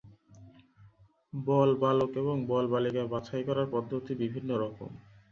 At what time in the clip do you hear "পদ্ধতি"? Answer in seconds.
3.71-4.11